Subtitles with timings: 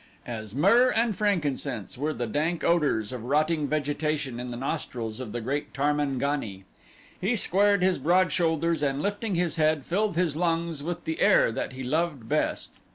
[0.25, 5.31] As myrrh and frankincense were the dank odors of rotting vegetation in the nostrils of
[5.31, 6.63] the great Tarmangani.
[7.21, 11.51] He squared his broad shoulders and lifting his head filled his lungs with the air
[11.51, 12.79] that he loved best.